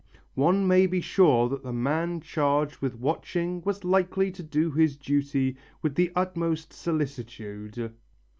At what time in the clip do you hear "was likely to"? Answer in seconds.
3.63-4.41